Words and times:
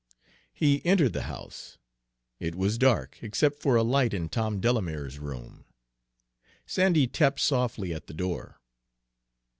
He 0.51 0.83
entered 0.83 1.13
the 1.13 1.21
house. 1.29 1.77
It 2.39 2.55
was 2.55 2.79
dark, 2.79 3.19
except 3.21 3.61
for 3.61 3.75
a 3.75 3.83
light 3.83 4.15
in 4.15 4.29
Tom 4.29 4.59
Delamere's 4.59 5.19
room. 5.19 5.63
Sandy 6.65 7.05
tapped 7.05 7.39
softly 7.41 7.93
at 7.93 8.07
the 8.07 8.15
door. 8.15 8.59